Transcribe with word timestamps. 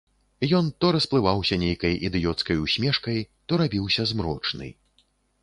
Ён 0.59 0.69
то 0.85 0.89
расплываўся 0.95 1.59
нейкай 1.63 1.93
ідыёцкай 2.09 2.57
усмешкай, 2.65 3.21
то 3.47 3.61
рабіўся 3.65 4.09
змрочны. 4.15 4.73